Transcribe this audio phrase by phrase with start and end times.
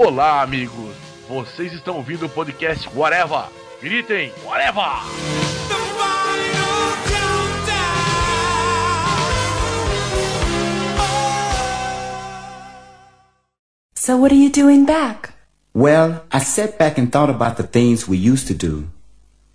[0.00, 0.94] Olá, amigos.
[1.28, 3.46] Vocês estão ouvindo o podcast Whatever.
[3.82, 5.02] Gritem, Whatever!
[13.96, 15.30] So what are you doing back?
[15.74, 18.86] Well, I sat back and thought about the things we used to do.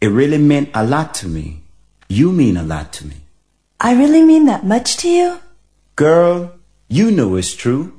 [0.01, 1.63] It really meant a lot to me.
[2.09, 3.21] You mean a lot to me.
[3.79, 5.39] I really mean that much to you?
[5.95, 6.51] Girl,
[6.89, 7.93] you know it's true.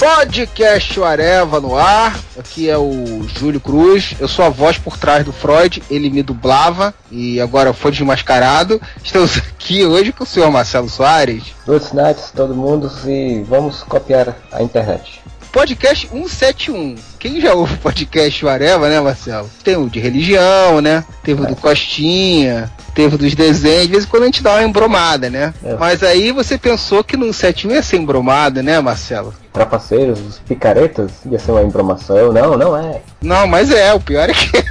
[0.00, 2.18] Podcast Areva no ar.
[2.38, 4.14] Aqui é o Júlio Cruz.
[4.18, 5.82] Eu sou a voz por trás do Freud.
[5.90, 8.80] Ele me dublava e agora foi desmascarado.
[9.04, 11.52] Estamos aqui hoje com o senhor Marcelo Soares.
[11.66, 15.20] Good nights, todo mundo, e vamos copiar a internet.
[15.52, 16.94] Podcast 171.
[17.18, 19.50] Quem já ouve podcast Areva, né, Marcelo?
[19.62, 21.04] Tem o de religião, né?
[21.22, 24.62] Teve o do Costinha, teve dos desenhos, de vez em quando a gente dá uma
[24.62, 25.54] embromada, né?
[25.64, 25.74] É.
[25.76, 29.32] Mas aí você pensou que no 71 ia ser embromada, né, Marcelo?
[29.54, 32.30] Trapaceiros, os picaretas, ia ser uma embromação.
[32.30, 33.00] Não, não é.
[33.22, 34.64] Não, mas é, o pior é que.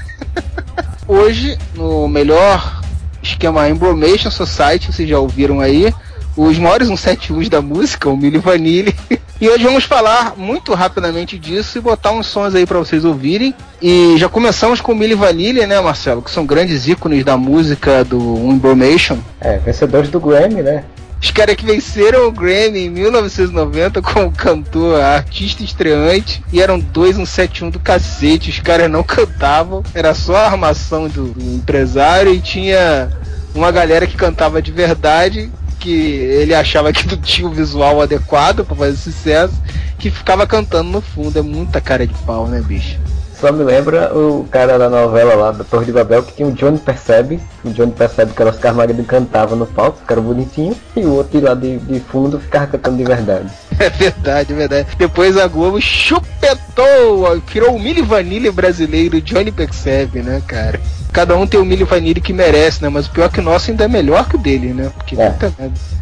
[1.08, 2.81] Hoje, no melhor
[3.23, 5.91] esquema Embromation Society, vocês já ouviram aí,
[6.38, 8.95] os maiores 171s da música, o Milli Vanilli.
[9.42, 13.56] E hoje vamos falar muito rapidamente disso e botar uns sons aí pra vocês ouvirem.
[13.82, 16.22] E já começamos com o Milli Vanilli, né, Marcelo?
[16.22, 18.20] Que são grandes ícones da música do
[18.52, 19.17] Embromation.
[19.40, 20.84] É, vencedores do Grammy, né?
[21.22, 27.16] Os caras que venceram o Grammy em 1990 como cantor, artista estreante, e eram dois
[27.16, 28.50] 171 do cacete.
[28.50, 33.10] Os caras não cantavam, era só a armação do, do empresário e tinha
[33.56, 38.66] uma galera que cantava de verdade, que ele achava que não tinha o visual adequado
[38.66, 39.53] pra fazer sucesso,
[39.97, 41.39] que ficava cantando no fundo.
[41.39, 42.99] É muita cara de pau, né, bicho?
[43.39, 46.52] Só me lembra o cara da novela lá da Torre de Babel que tinha o
[46.52, 47.39] Johnny Percebe.
[47.63, 51.13] O Johnny Percebe que era Oscar Magno cantava no palco, que era bonitinho, e o
[51.13, 53.49] outro lá de, de fundo ficava cantando de verdade.
[53.80, 54.87] É verdade, é verdade.
[54.98, 60.77] Depois a Globo chupetou, criou o Milli Vanilli brasileiro, Johnny Percebe, né, cara?
[61.11, 62.89] Cada um tem o Milli Vanilli que merece, né?
[62.89, 64.92] Mas o pior é que o nosso ainda é melhor que o dele, né?
[64.95, 65.30] Porque É.
[65.31, 65.53] puta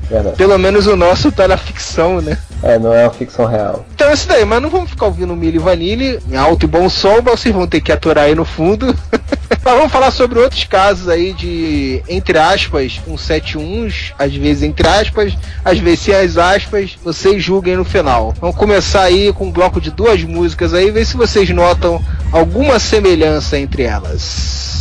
[0.09, 0.31] merda.
[0.31, 2.38] Pelo menos o nosso tá na ficção, né?
[2.63, 3.85] É, não é uma ficção real.
[3.94, 6.67] Então é isso daí, mas não vamos ficar ouvindo o Milli Vanilli em alto e
[6.67, 8.88] bom som, vocês vão ter que aturar aí no fundo.
[9.63, 15.38] mas vamos falar sobre outros casos aí de, entre aspas, 171s, às vezes entre aspas,
[15.63, 18.34] às vezes sem as aspas, vocês julguem no final.
[18.40, 22.01] Vamos começar aí com um bloco de duas músicas aí, ver se vocês notam
[22.31, 24.77] alguma semelhança entre elas.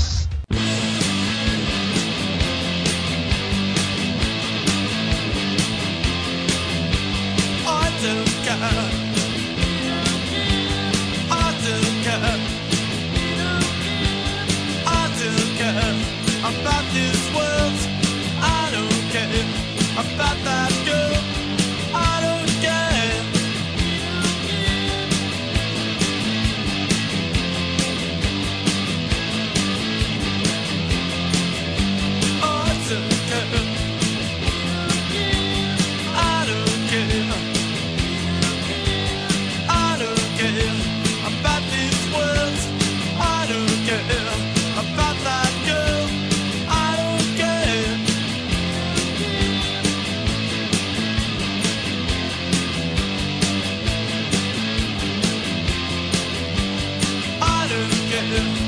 [58.29, 58.66] do.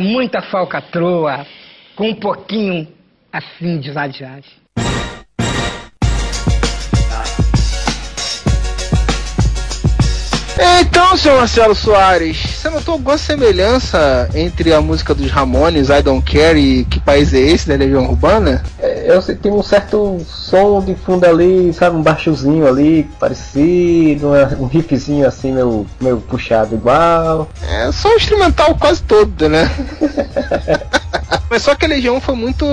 [0.00, 1.46] Muita falcatrua
[1.96, 2.86] com um pouquinho
[3.32, 4.44] assim de exagerado.
[10.80, 16.24] Então, senhor Marcelo Soares, você notou alguma semelhança entre a música dos Ramones, I Don't
[16.30, 18.62] Care, e Que País é Esse, da Legião Urbana?
[19.08, 24.28] Eu senti um certo som de fundo ali, sabe, um baixozinho ali, parecido,
[24.60, 27.48] um riffzinho assim, meio, meio puxado igual.
[27.66, 29.64] É só o instrumental quase todo, né?
[31.48, 32.66] Mas só que a Legião foi muito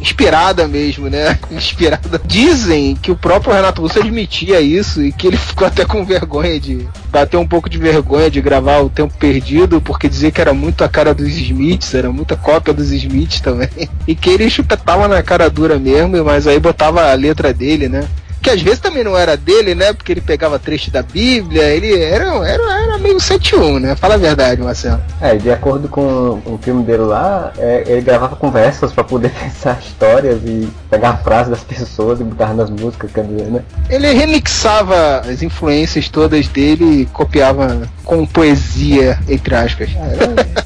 [0.00, 1.38] inspirada mesmo, né?
[1.50, 2.20] Inspirada.
[2.24, 6.58] Dizem que o próprio Renato Russo admitia isso e que ele ficou até com vergonha
[6.58, 6.88] de.
[7.10, 10.84] Bateu um pouco de vergonha de gravar o tempo perdido, porque dizia que era muito
[10.84, 13.68] a cara dos Smiths, era muita cópia dos Smiths também.
[14.06, 18.08] E que ele chupetava na cara dura mesmo, mas aí botava a letra dele, né?
[18.42, 19.92] Que às vezes também não era dele, né?
[19.92, 23.96] Porque ele pegava trecho da Bíblia, ele era, era, era meio 71, né?
[23.96, 25.00] Fala a verdade, Marcelo.
[25.20, 29.78] É, de acordo com o filme dele lá, é, ele gravava conversas pra poder pensar
[29.80, 33.62] histórias e pegar frases das pessoas e botar nas músicas, quer dizer, né?
[33.90, 39.90] Ele remixava as influências todas dele e copiava com poesia, entre aspas.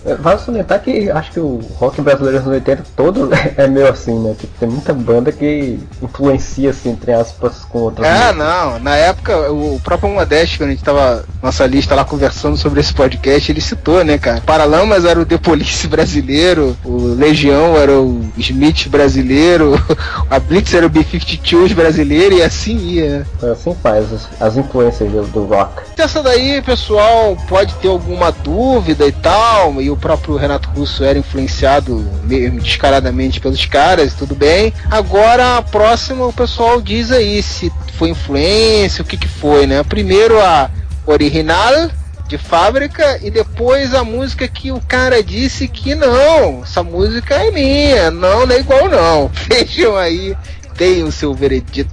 [0.05, 3.89] É, Vale salientar que acho que o rock brasileiro dos anos 80 todo é meio
[3.89, 4.35] assim, né?
[4.39, 8.07] Tipo, tem muita banda que influencia, assim, entre aspas, com outras.
[8.07, 8.79] Ah, não.
[8.79, 12.93] Na época, o próprio Modeste, quando a gente tava nossa lista lá conversando sobre esse
[12.93, 14.41] podcast, ele citou, né, cara?
[14.45, 19.75] Paralamas era o The Police brasileiro, o Legião era o Smith brasileiro,
[20.31, 23.27] a Blitz era o B-52 brasileiro e assim ia.
[23.43, 25.83] Assim faz, as, as influências do, do rock.
[25.97, 31.19] Essa daí, pessoal, pode ter alguma dúvida e tal, e o próprio Renato Russo era
[31.19, 34.73] influenciado mesmo descaradamente pelos caras, tudo bem.
[34.91, 39.83] Agora, a próxima, o pessoal diz aí se foi influência, o que que foi, né?
[39.83, 40.71] Primeiro a
[41.07, 41.91] original
[42.27, 47.51] de fábrica e depois a música que o cara disse que não, essa música é
[47.51, 49.31] minha, não, não é igual não.
[49.49, 50.35] Vejam aí,
[50.77, 51.93] deem o seu veredito.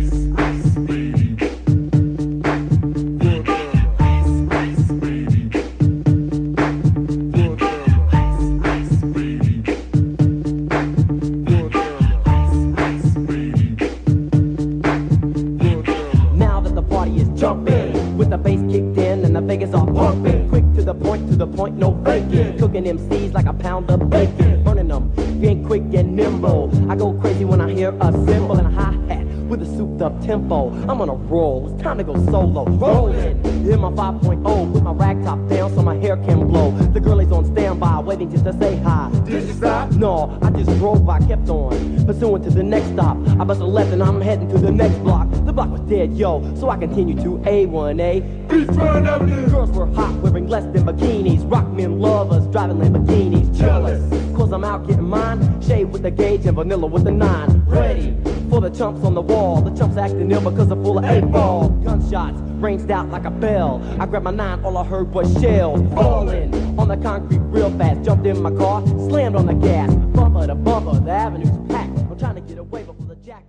[30.31, 30.69] Tempo.
[30.89, 32.63] I'm on a roll, it's time to go solo.
[32.63, 36.71] Rolling, in my 5.0 with my rag top down so my hair can blow.
[36.93, 39.11] The girl is on standby, waiting just to say hi.
[39.25, 39.91] Did you stop?
[39.91, 42.05] No, I just drove by, kept on.
[42.05, 43.17] Pursuing to the next stop.
[43.41, 45.29] I bust a left and I'm heading to the next block.
[45.31, 48.47] The block was dead, yo, so I continue to A1A.
[48.47, 49.49] Beachfront Avenue.
[49.49, 51.43] Girls were hot, wearing less than bikinis.
[51.51, 53.53] Rock men lovers, driving Lamborghinis.
[53.57, 54.01] Jealous,
[54.51, 55.61] cause I'm out getting mine.
[55.61, 57.63] Shade with the gauge and vanilla with the nine.
[57.65, 58.17] Ready
[58.49, 59.61] for the chumps on the wall.
[59.61, 61.69] The chumps acting ill because I'm full of eight ball.
[61.83, 63.81] Gunshots ranged out like a bell.
[63.99, 68.03] I grabbed my nine, all I heard was shells falling on the concrete real fast.
[68.03, 69.93] Jumped in my car, slammed on the gas.
[70.13, 71.97] Bumper to bumper, the avenue's packed.
[71.97, 73.43] I'm trying to get away before the jack.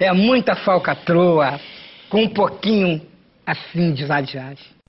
[0.00, 1.60] É muita falcatrua
[2.10, 3.00] com um pouquinho
[3.46, 4.81] assim de vadiagem.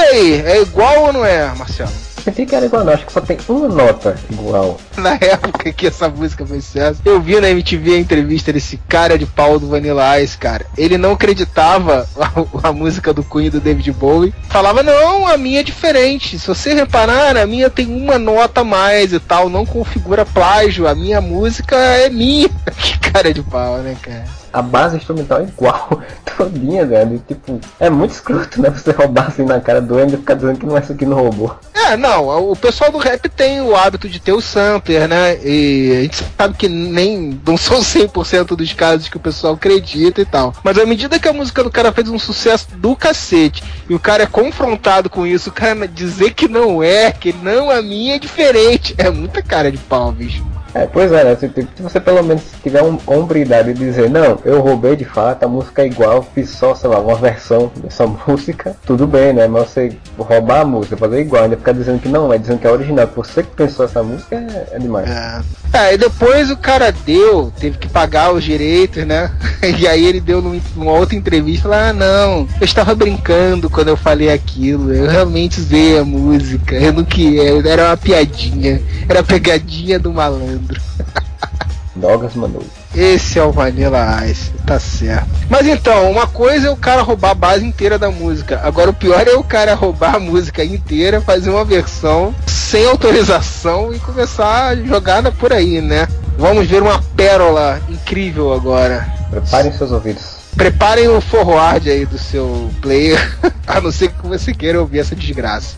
[0.00, 2.10] Aí, é igual ou não é, Marcelo?
[2.24, 2.92] Pensei que era igual, não.
[2.92, 4.78] Acho que só tem uma nota igual.
[4.96, 9.18] Na época que essa música foi sucesso, eu vi na MTV a entrevista desse cara
[9.18, 10.66] de pau do Vanilla Ice, cara.
[10.76, 14.34] Ele não acreditava a, a música do Queen do David Bowie.
[14.48, 16.38] Falava, não, a minha é diferente.
[16.38, 19.48] Se você reparar, a minha tem uma nota a mais e tal.
[19.48, 20.86] Não configura plágio.
[20.86, 22.48] A minha música é minha.
[22.78, 24.39] que cara de pau, né, cara?
[24.52, 26.00] A base instrumental é igual,
[26.36, 27.22] todinha, velho.
[27.26, 28.70] Tipo, é muito escroto, né?
[28.70, 31.06] Você roubar assim na cara do Andy e ficar dizendo que não é isso aqui
[31.06, 31.56] não roubou.
[31.74, 35.38] É, não, o pessoal do rap tem o hábito de ter o sampler, né?
[35.44, 40.20] E a gente sabe que nem não são 100% dos casos que o pessoal acredita
[40.20, 40.54] e tal.
[40.62, 44.00] Mas à medida que a música do cara fez um sucesso do cacete e o
[44.00, 48.16] cara é confrontado com isso, o cara dizer que não é, que não a minha
[48.16, 50.44] é diferente, é muita cara de pau, bicho.
[50.74, 51.36] É, pois é, né?
[51.36, 55.42] Se, se você pelo menos tiver um, hombridade de dizer, não, eu roubei de fato,
[55.44, 59.46] a música é igual, fiz só, sei lá, uma versão dessa música, tudo bem, né?
[59.46, 62.66] Mas você roubar a música, fazer igual, ainda ficar dizendo que não, é dizendo que
[62.66, 65.08] é original, você que pensou essa música é, é demais.
[65.10, 65.40] É.
[65.72, 69.30] É, e depois o cara deu, teve que pagar os direitos, né?
[69.78, 73.88] E aí ele deu num- numa outra entrevista lá, ah não, eu estava brincando quando
[73.88, 79.20] eu falei aquilo, eu realmente usei a música, eu não queria, era uma piadinha, era
[79.20, 80.59] a pegadinha do malandro.
[81.96, 82.62] Douglas Manu.
[82.94, 85.28] Esse é o Vanilla Ice, tá certo.
[85.48, 88.60] Mas então, uma coisa é o cara roubar a base inteira da música.
[88.62, 93.92] Agora o pior é o cara roubar a música inteira, fazer uma versão sem autorização
[93.92, 96.06] e começar a jogar na- por aí, né?
[96.38, 99.06] Vamos ver uma pérola incrível agora.
[99.28, 100.40] Preparem seus ouvidos.
[100.56, 103.18] Preparem o forward aí do seu player,
[103.66, 105.76] a não ser que você queira ouvir essa desgraça.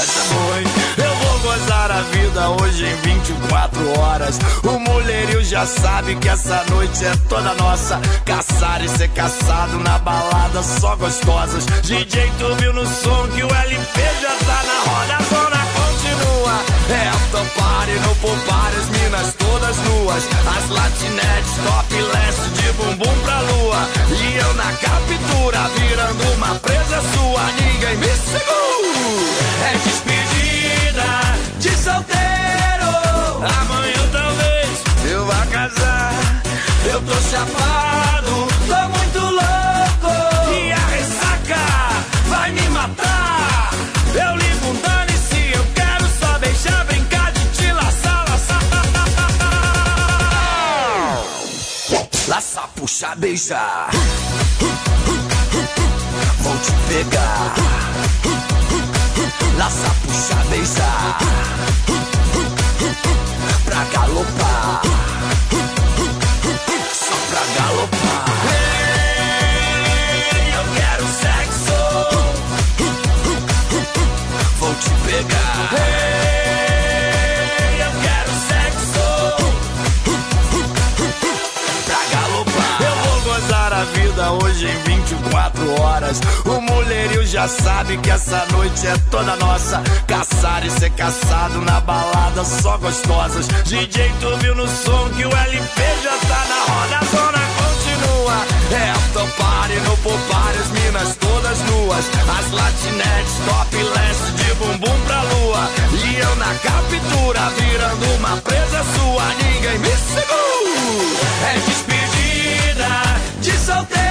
[0.00, 0.66] Essa hein?
[0.98, 4.38] Eu vou gozar a vida hoje em 24 horas.
[4.62, 7.98] O mulherio já sabe que essa noite é toda nossa.
[8.26, 11.64] Caçar e ser caçado na balada, só gostosas.
[11.82, 15.47] DJ, tu viu no som que o LP já tá na roda, a
[16.48, 16.64] continua.
[16.88, 20.24] É after party no poupar, as minas todas nuas.
[20.56, 23.88] As latinetes, top leste, de bumbum pra lua.
[24.10, 27.44] E eu na captura, virando uma presa sua.
[27.60, 28.58] Ninguém me segura.
[29.64, 31.08] É despedida
[31.58, 32.90] de solteiro.
[33.60, 36.14] Amanhã talvez eu vá casar.
[36.90, 38.07] Eu tô chapado,
[52.98, 53.90] Puxar, beijar.
[56.40, 57.54] Vou te pegar.
[59.56, 61.18] Laça, puxa, beijar
[63.64, 64.82] Pra galopar
[86.08, 86.20] horas.
[86.44, 89.82] O mulherio já sabe que essa noite é toda nossa.
[90.06, 93.46] Caçar e ser caçado na balada, só gostosas.
[93.64, 98.46] DJ, tu viu no som que o LP já tá na roda A zona continua.
[98.70, 102.04] É after party no poupar, as minas todas nuas.
[102.38, 105.70] As latinetes, top leste, de bumbum pra lua.
[105.92, 109.24] E eu na captura, virando uma presa sua.
[109.42, 110.58] Ninguém me segura.
[111.46, 112.88] É despedida
[113.40, 114.08] de solteiro.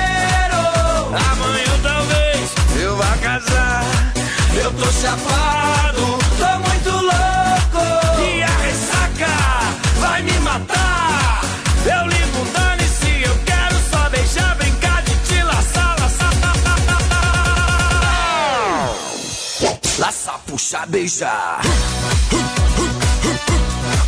[1.31, 1.66] Amanhã
[3.39, 3.83] casar
[4.63, 8.21] Eu tô chapado, tô muito louco.
[8.21, 9.27] E a ressaca
[9.99, 11.41] vai me matar.
[11.85, 16.33] Eu ligo um dane-se, eu quero só beijar Brincar de te laçar, laçar
[19.99, 21.61] Laçar, puxar, beijar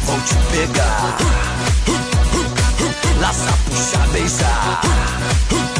[0.04, 1.18] Vou te pegar.
[3.20, 5.79] Laça, puxa, beijar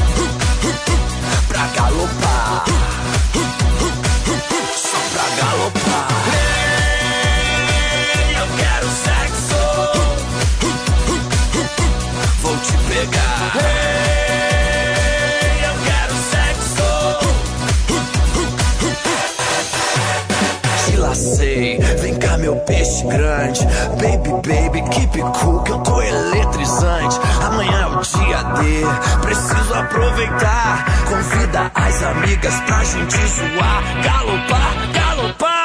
[22.60, 23.66] peixe grande.
[24.02, 27.20] Baby, baby, keep cool que eu tô eletrizante.
[27.46, 28.86] Amanhã é o dia D,
[29.22, 30.86] preciso aproveitar.
[31.08, 33.84] Convida as amigas pra gente zoar.
[34.04, 35.60] Galopar, galopar!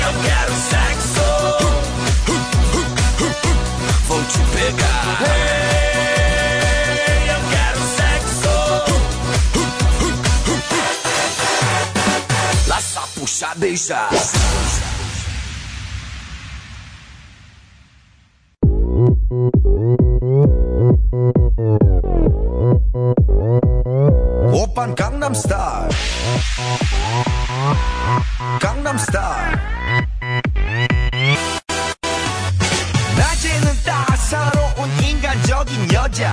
[0.00, 1.24] Eu quero sexo.
[4.08, 5.61] Vou te pegar
[13.42, 14.08] Bicha, bicha.
[24.54, 25.90] Opern Gangnam Style.
[28.60, 29.58] Gangnam Style.
[33.18, 36.32] 낮에는 따사로운 인간적인 여자.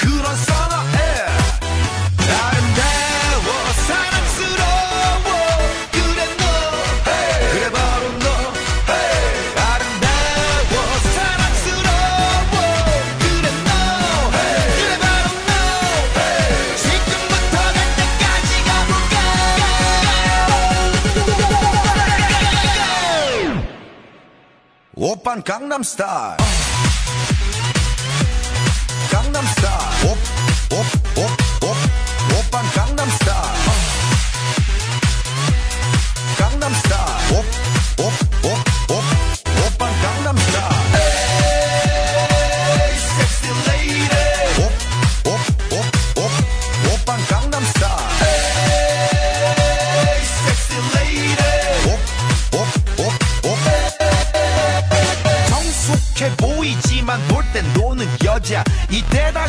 [25.00, 26.36] 오빤 강남스타일
[29.10, 30.39] 강남스타일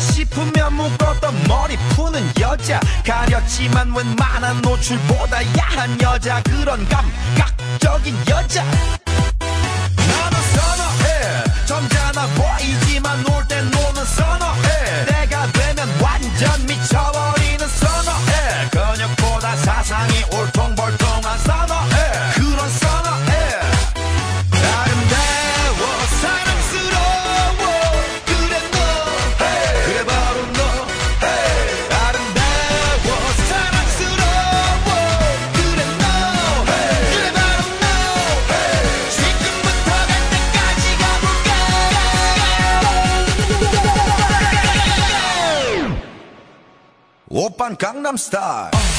[0.03, 2.79] 싶으면 묶었던 머리 푸는 여자.
[3.05, 6.41] 가렸지만 웬만한 노출보다 야한 여자.
[6.43, 8.63] 그런 감각적인 여자.
[8.63, 11.43] 나는 선어해.
[11.65, 13.52] 점잖아 보이지만 놀땐
[47.77, 48.92] Gangnam Style.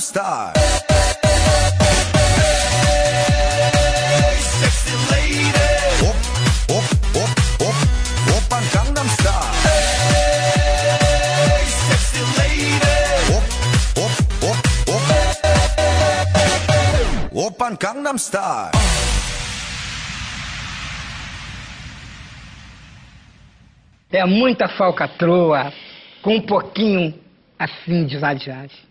[0.00, 0.54] Star.
[17.32, 18.70] Open Gangnam Style.
[24.10, 25.72] É muita falcatrua,
[26.22, 27.14] com um pouquinho
[27.58, 28.89] assim de vadiagem.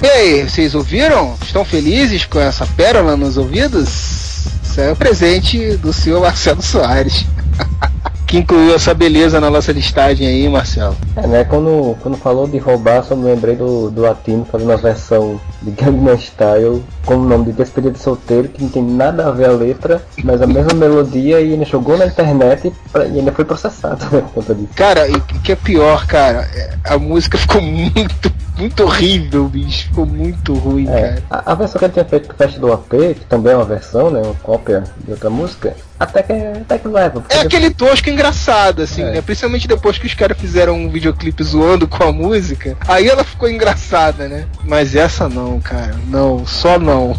[0.00, 1.34] E aí, vocês ouviram?
[1.42, 4.46] Estão felizes com essa pérola nos ouvidos?
[4.62, 7.26] Isso é o presente do senhor Marcelo Soares.
[8.28, 10.94] que incluiu essa beleza na nossa listagem aí, Marcelo.
[11.16, 11.44] É, né?
[11.44, 15.70] Quando, quando falou de roubar, só me lembrei do, do latino fazendo a versão de
[15.70, 19.46] Gangnam Style com o nome de Despedida de Solteiro, que não tem nada a ver
[19.46, 23.46] a letra, mas a mesma melodia e ele jogou na internet pra- e ainda foi
[23.46, 24.68] processado né, por conta disso.
[24.76, 29.86] Cara, e o que é pior, cara, é- a música ficou muito, muito horrível, bicho.
[29.88, 31.22] Ficou muito ruim, É, cara.
[31.30, 33.64] a, a versão que ele tinha feito pro Festa do AP, que também é uma
[33.64, 34.20] versão, né?
[34.22, 37.24] Uma cópia de outra música, até que, até que leva.
[37.28, 39.12] É aquele tosco engraçado, assim, É.
[39.12, 39.22] né?
[39.22, 42.76] Principalmente depois que os caras fizeram um videoclipe zoando com a música.
[42.86, 44.46] Aí ela ficou engraçada, né?
[44.64, 45.94] Mas essa não, cara.
[46.06, 47.16] Não, só não.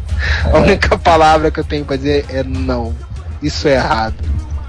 [0.52, 2.94] a única palavra que eu tenho pra dizer é não.
[3.42, 4.14] Isso é errado.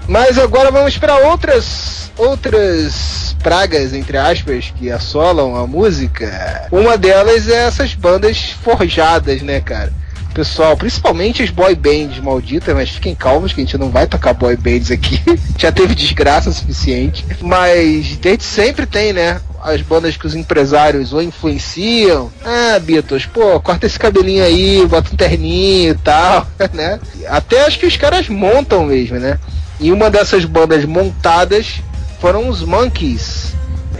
[0.08, 6.66] Mas agora vamos para outras outras pragas entre aspas que assolam a música.
[6.70, 9.92] Uma delas é essas bandas forjadas, né, cara?
[10.34, 14.32] Pessoal, principalmente as boy bands malditas, mas fiquem calmos que a gente não vai tocar
[14.32, 15.20] boy bands aqui.
[15.58, 17.24] Já teve desgraça suficiente.
[17.40, 19.40] Mas desde sempre tem, né?
[19.62, 22.32] As bandas que os empresários ou influenciam.
[22.44, 26.98] Ah, Beatles, pô, corta esse cabelinho aí, bota um terninho e tal, né?
[27.28, 29.38] Até acho que os caras montam mesmo, né?
[29.78, 31.82] E uma dessas bandas montadas
[32.20, 33.41] foram os Monkeys.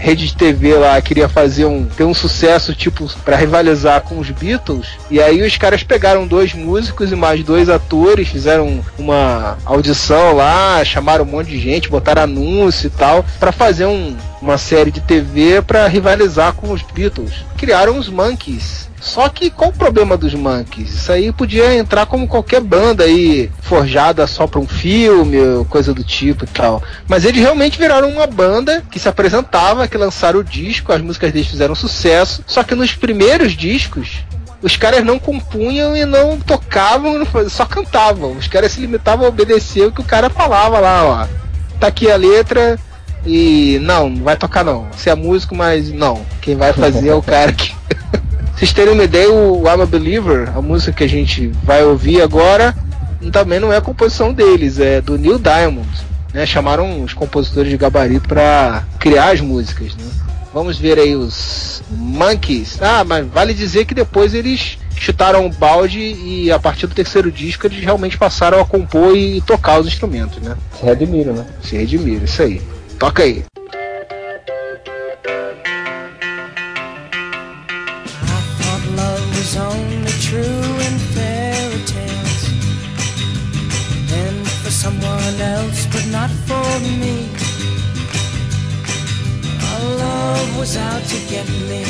[0.03, 4.29] Rede de TV lá queria fazer um ter um sucesso tipo pra rivalizar com os
[4.29, 4.87] Beatles.
[5.09, 10.83] E aí os caras pegaram dois músicos e mais dois atores, fizeram uma audição lá,
[10.83, 14.99] chamaram um monte de gente, botaram anúncio e tal, pra fazer um, uma série de
[14.99, 17.31] TV pra rivalizar com os Beatles.
[17.57, 18.89] Criaram os Monkeys.
[19.03, 20.93] Só que qual o problema dos Monkeys?
[20.93, 25.37] Isso aí podia entrar como qualquer banda aí, forjada só pra um filme,
[25.69, 26.81] coisa do tipo e tal.
[27.05, 31.33] Mas eles realmente viraram uma banda que se apresentava, que lançaram o disco, as músicas
[31.33, 32.45] deles fizeram sucesso.
[32.47, 34.23] Só que nos primeiros discos,
[34.61, 38.31] os caras não compunham e não tocavam, só cantavam.
[38.31, 41.27] Os caras se limitavam a obedecer o que o cara falava lá, ó.
[41.77, 42.79] Tá aqui a letra
[43.25, 44.87] e não, não vai tocar não.
[44.93, 46.25] Você é músico, mas não.
[46.41, 47.75] Quem vai fazer é o cara que.
[48.55, 52.21] Vocês terem uma ideia, o I'm a Believer, a música que a gente vai ouvir
[52.21, 52.75] agora,
[53.31, 55.89] também não é a composição deles, é do Neil Diamond.
[56.33, 56.45] Né?
[56.45, 59.95] Chamaram os compositores de gabarito para criar as músicas.
[59.95, 60.05] Né?
[60.53, 62.81] Vamos ver aí os Monkeys.
[62.81, 67.31] Ah, mas vale dizer que depois eles chutaram o balde e a partir do terceiro
[67.31, 70.55] disco eles realmente passaram a compor e tocar os instrumentos, né?
[70.79, 71.45] Se redimiram, né?
[71.61, 72.61] Se redimiram, isso aí.
[72.99, 73.43] Toca aí.
[86.73, 87.15] For me.
[89.69, 91.83] Our love was out to get me.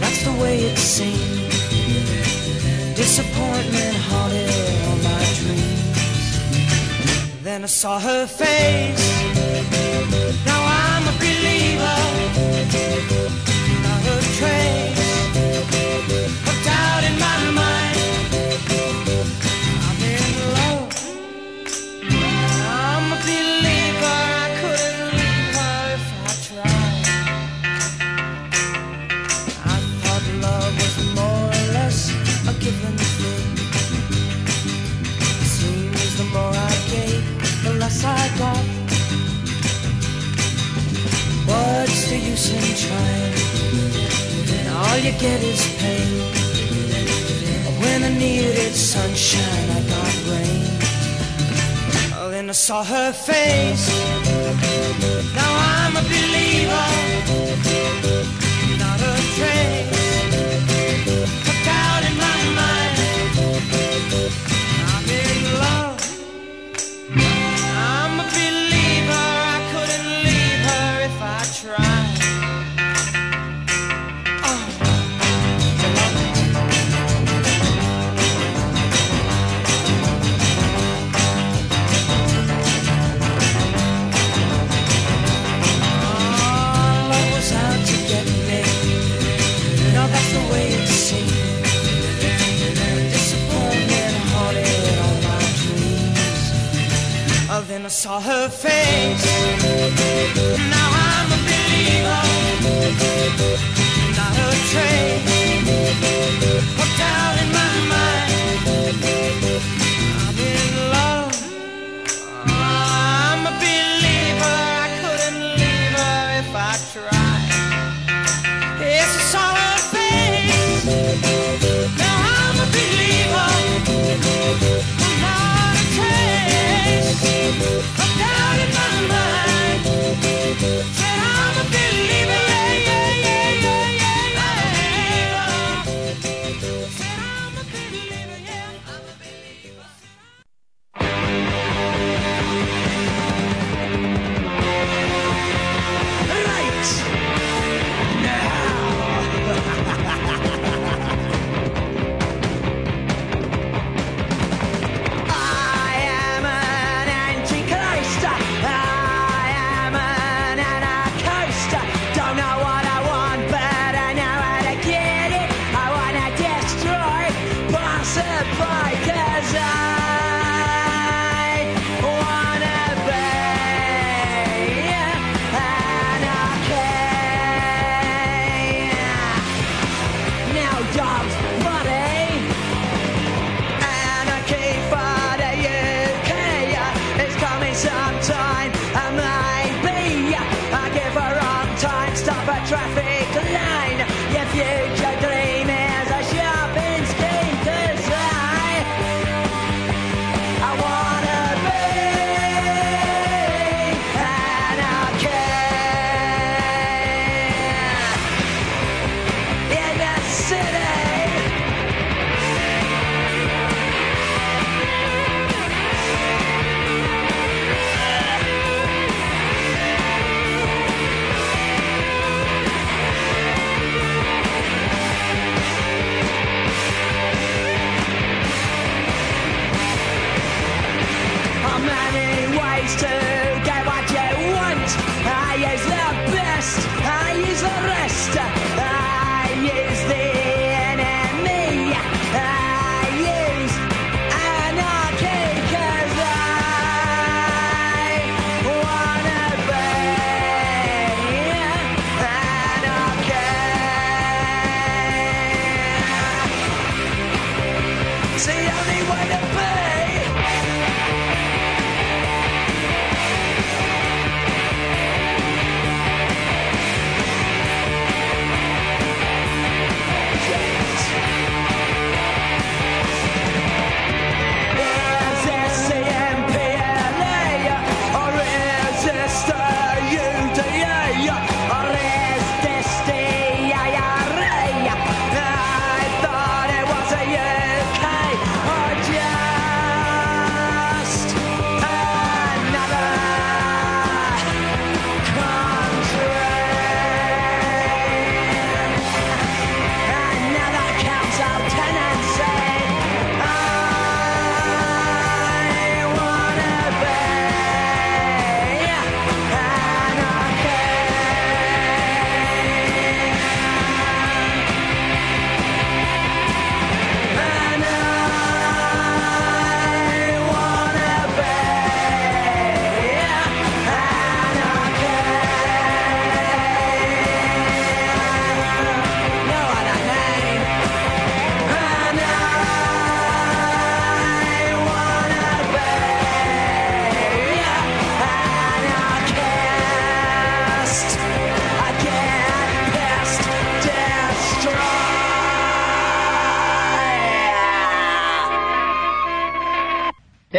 [0.00, 1.50] That's the way it seemed.
[2.94, 4.50] Disappointment haunted
[4.86, 6.32] all my dreams.
[7.42, 9.06] Then I saw her face.
[10.46, 12.00] Now I'm a believer.
[13.86, 15.02] Not a trace
[16.50, 18.11] of doubt in my mind.
[42.30, 43.34] Use in trying?
[44.56, 46.12] And all you get is pain.
[47.82, 50.82] When I needed sunshine, I got rain.
[52.30, 53.86] Then I saw her face.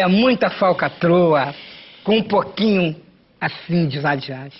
[0.03, 1.55] É muita falcatrua
[2.03, 2.93] com um pouquinho
[3.39, 4.59] assim de vadiagem.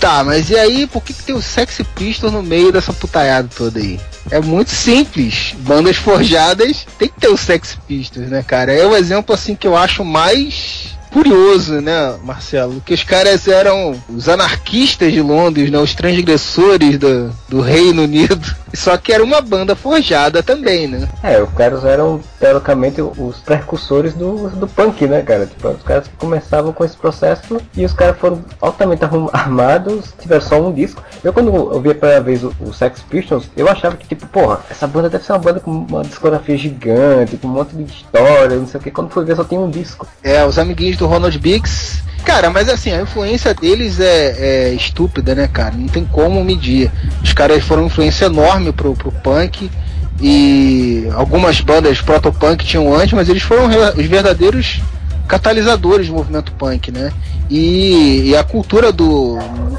[0.00, 3.48] Tá, mas e aí, por que, que tem o Sex Pistols no meio dessa putaiada
[3.56, 4.00] toda aí?
[4.32, 5.54] É muito simples.
[5.58, 8.72] Bandas forjadas tem que ter o Sex Pistols, né, cara?
[8.72, 10.79] É o exemplo assim que eu acho mais
[11.10, 12.80] curioso, né, Marcelo?
[12.80, 15.78] Que os caras eram os anarquistas de Londres, né?
[15.78, 18.60] Os transgressores do, do Reino Unido.
[18.72, 21.08] Só que era uma banda forjada também, né?
[21.24, 25.46] É, os caras eram, teoricamente, os precursores do, do punk, né, cara?
[25.46, 30.60] Tipo, os caras começavam com esse processo e os caras foram altamente armados, tiveram só
[30.60, 31.02] um disco.
[31.24, 34.24] Eu, quando eu vi a primeira vez o, o Sex Pistols, eu achava que, tipo,
[34.28, 37.82] porra, essa banda deve ser uma banda com uma discografia gigante, com um monte de
[37.82, 38.90] história, não sei o que.
[38.92, 40.06] Quando fui ver, só tinha um disco.
[40.22, 42.02] É, os amiguinhos do Ronald Biggs.
[42.24, 45.74] Cara, mas assim, a influência deles é, é estúpida, né, cara?
[45.74, 46.90] Não tem como medir.
[47.24, 49.70] Os caras foram uma influência enorme pro, pro punk.
[50.22, 54.82] E algumas bandas proto-punk tinham antes, mas eles foram os verdadeiros
[55.26, 57.10] catalisadores do movimento punk, né?
[57.48, 59.38] E, e a cultura do.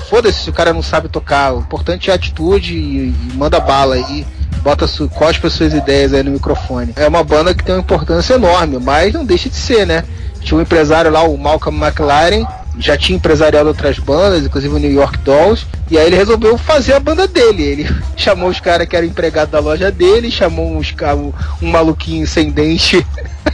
[0.10, 1.54] Foda-se se o cara não sabe tocar.
[1.54, 4.26] O importante é a atitude e, e manda bala aí.
[4.64, 6.92] Bota su, cospe as suas ideias aí no microfone.
[6.96, 10.04] É uma banda que tem uma importância enorme, mas não deixa de ser, né?
[10.42, 12.46] Tinha um empresário lá, o Malcolm McLaren,
[12.80, 16.94] já tinha empresariado outras bandas, inclusive o New York Dolls, e aí ele resolveu fazer
[16.94, 17.64] a banda dele.
[17.64, 21.32] Ele chamou os caras que eram empregados da loja dele, chamou uns, um,
[21.66, 23.06] um maluquinho sem dente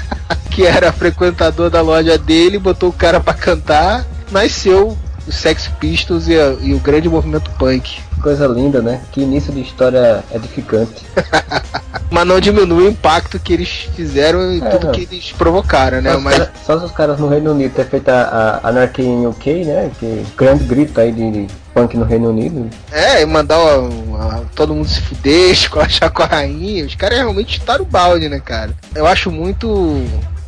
[0.52, 6.28] que era frequentador da loja dele, botou o cara pra cantar, nasceu o Sex Pistols
[6.28, 8.00] e, a- e o grande movimento punk.
[8.22, 9.02] Coisa linda, né?
[9.12, 11.06] Que início de história edificante.
[12.10, 14.92] Mas não diminui o impacto que eles fizeram e É, tudo não.
[14.94, 16.14] que eles provocaram, né?
[16.14, 19.02] Só, Mas cara- só se os caras no Reino Unido ter feito a, a Anarchy
[19.04, 19.92] em UK, né?
[20.00, 22.70] Que grande grito aí de, de punk no Reino Unido.
[22.92, 26.86] É, e mandar ó, ó, todo mundo se fuder, esculachar com a rainha.
[26.86, 28.72] Os caras realmente chutaram o balde, né, cara?
[28.96, 30.02] Eu acho muito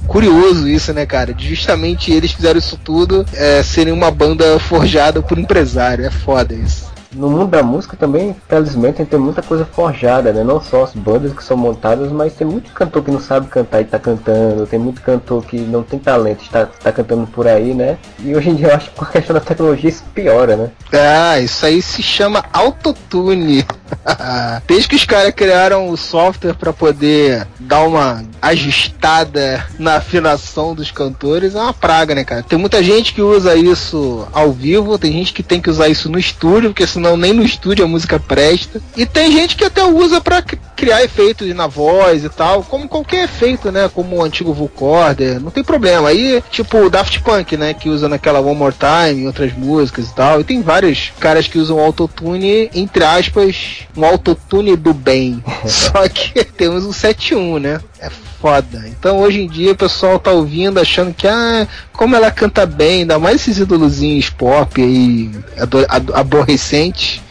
[0.07, 1.33] curioso isso, né, cara?
[1.33, 6.05] De justamente eles fizeram isso tudo é, serem uma banda forjada por empresário.
[6.05, 6.87] É foda isso.
[7.11, 10.43] No mundo da música também, felizmente, tem muita coisa forjada, né?
[10.43, 13.81] Não só as bandas que são montadas, mas tem muito cantor que não sabe cantar
[13.81, 17.47] e tá cantando, tem muito cantor que não tem talento e está tá cantando por
[17.47, 17.97] aí, né?
[18.19, 20.69] E hoje em dia eu acho que com a questão da tecnologia isso piora, né?
[20.93, 23.65] Ah, isso aí se chama autotune.
[24.67, 30.91] Desde que os caras criaram o software para poder dar uma ajustada na afinação dos
[30.91, 32.43] cantores, é uma praga, né, cara?
[32.43, 36.09] Tem muita gente que usa isso ao vivo, tem gente que tem que usar isso
[36.09, 38.81] no estúdio, porque senão nem no estúdio a música presta.
[38.95, 43.25] E tem gente que até usa para criar efeitos na voz e tal, como qualquer
[43.25, 43.89] efeito, né?
[43.93, 46.09] Como o antigo vocoder, não tem problema.
[46.09, 47.73] Aí, tipo o Daft Punk, né?
[47.73, 50.41] Que usa naquela One More Time e outras músicas e tal.
[50.41, 53.55] E tem vários caras que usam autotune, entre aspas,
[53.95, 55.43] um autotune do bem.
[55.65, 57.79] Só que temos um 7.1, né?
[57.99, 58.09] É
[58.41, 58.85] foda.
[58.87, 63.01] Então hoje em dia o pessoal tá ouvindo achando que, ah, como ela canta bem,
[63.01, 65.85] ainda mais esses ídolozinhos pop aí, ado-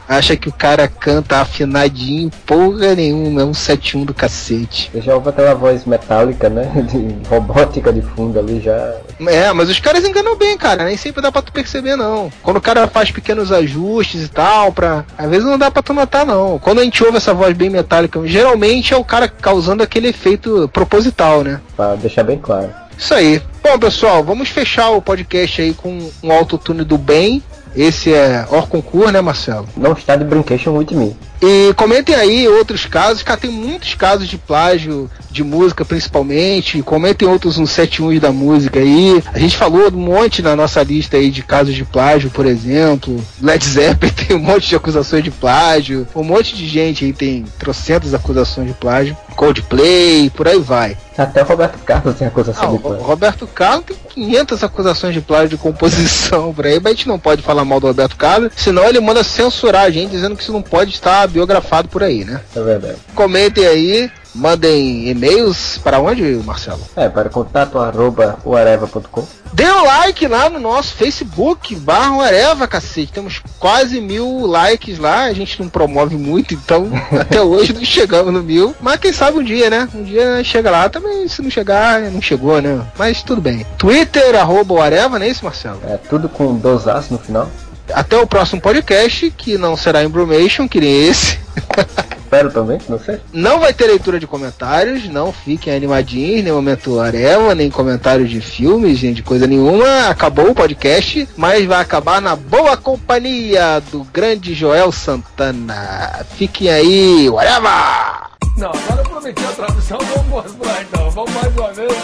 [0.08, 4.90] Acha que o cara canta afinadinho, porra nenhuma, é um 7.1 do cacete.
[4.94, 6.64] Eu já ouve aquela voz metálica, né?
[6.88, 8.94] De robótica de fundo ali já.
[9.26, 10.84] É, mas os caras enganam bem, cara.
[10.84, 12.32] Nem sempre dá pra tu perceber, não.
[12.42, 15.04] Quando o cara faz pequenos ajustes e tal, pra.
[15.18, 16.58] Às vezes não dá pra tu notar, não.
[16.58, 20.70] Quando a gente ouve essa voz bem metálica, geralmente é o cara causando aquele efeito
[20.72, 21.60] proposital, né?
[21.76, 22.70] Pra deixar bem claro.
[22.96, 23.42] Isso aí.
[23.62, 27.42] Bom, pessoal, vamos fechar o podcast aí com um autotune do bem.
[27.78, 29.68] Esse é Orconcur, né, Marcelo?
[29.76, 31.16] Não está de brincation with me.
[31.40, 36.82] E comentem aí outros casos, cara, tem muitos casos de plágio de música principalmente.
[36.82, 39.22] Comentem outros uns 71 da música aí.
[39.32, 43.24] A gente falou um monte na nossa lista aí de casos de plágio, por exemplo.
[43.40, 46.04] Led Zeppelin tem um monte de acusações de plágio.
[46.16, 49.16] Um monte de gente aí tem trocentas acusações de plágio.
[49.36, 50.96] Coldplay, por aí vai.
[51.18, 53.02] Até o Roberto Carlos tem acusação Ah, de o plágio.
[53.04, 57.18] Roberto Carlos tem 500 acusações de plágio de composição por aí, mas a gente não
[57.18, 60.52] pode falar mal do Roberto Carlos, senão ele manda censurar a gente, dizendo que isso
[60.52, 62.40] não pode estar biografado por aí, né?
[62.54, 62.96] É verdade.
[63.14, 66.80] Comentem aí, mandem e-mails para onde, Marcelo?
[66.96, 69.26] É, para contato arroba uareva.com.
[69.52, 73.12] Dê um like lá no nosso Facebook, barra Areva, cacete.
[73.12, 78.32] Temos quase mil likes lá, a gente não promove muito, então até hoje não chegamos
[78.32, 78.74] no mil.
[78.80, 79.88] Mas quem sabe um dia, né?
[79.94, 82.84] Um dia chega lá também, se não chegar, não chegou, né?
[82.98, 83.66] Mas tudo bem.
[83.78, 85.80] Twitter, arroba Areva, não é isso, Marcelo?
[85.84, 87.50] É tudo com dois aços no final.
[87.92, 91.38] Até o próximo podcast, que não será Embromation, que nem esse.
[92.28, 93.18] Espero também, não sei.
[93.32, 98.38] Não vai ter leitura de comentários, não fiquem animadinhos, nem momento Areva, nem comentários de
[98.38, 100.10] filmes, nem de coisa nenhuma.
[100.10, 106.26] Acabou o podcast, mas vai acabar na boa companhia do grande Joel Santana.
[106.36, 108.28] Fiquem aí, Areva!
[108.58, 111.10] Não, agora eu prometi a tradução, vamos mostrar então.
[111.10, 111.96] Vamos mais uma vez.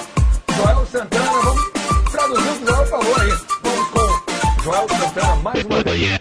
[0.57, 1.70] Joel Santana, vamos
[2.11, 3.33] traduzir o que o Joel falou aí.
[3.62, 6.20] Vamos com Joel Santana mais uma vez.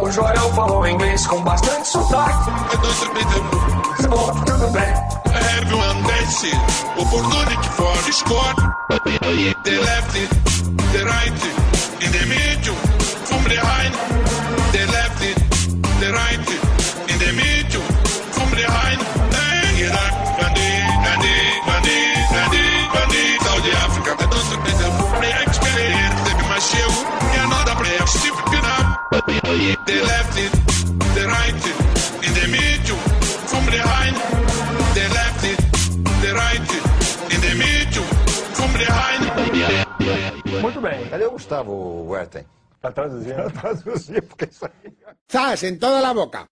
[0.00, 2.50] O Joel falou inglês com bastante sotaque.
[4.08, 4.94] Bom, tudo bem.
[5.58, 6.50] Everyone dance,
[6.96, 8.54] opportunity for score.
[9.64, 10.37] The left, the
[41.08, 41.10] Muito bem.
[41.10, 42.44] Cadê o Gustavo Werthen?
[42.80, 43.34] Pra traduzir.
[43.52, 44.92] Traduzir, porque isso aí.
[45.30, 45.62] ¡Zas!
[45.64, 46.46] En toda la boca.